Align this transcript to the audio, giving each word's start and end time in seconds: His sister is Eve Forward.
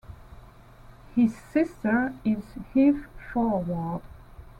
His 1.15 1.35
sister 1.37 2.15
is 2.25 2.43
Eve 2.73 3.07
Forward. 3.31 4.01